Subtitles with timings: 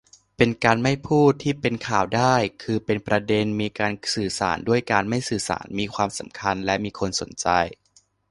[0.37, 7.47] เป็นการ'ไม่พูด'ที่เป็นข่าวได้ คือเป็นประเด็น มีการสื่อสารด้วยการไม่สื่อสาร มีความสำคัญ และมีคนสนใจ